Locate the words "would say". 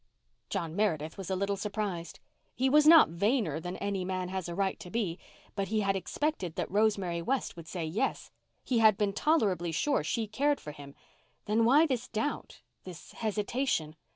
7.55-7.85